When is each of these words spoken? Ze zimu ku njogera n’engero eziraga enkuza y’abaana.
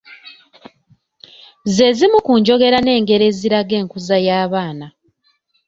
Ze 1.75 1.87
zimu 1.97 2.19
ku 2.25 2.33
njogera 2.39 2.77
n’engero 2.81 3.23
eziraga 3.31 3.73
enkuza 3.81 4.17
y’abaana. 4.27 4.87